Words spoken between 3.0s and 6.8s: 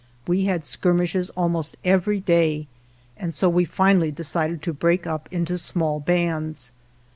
and so we finally decided to break up into small bands.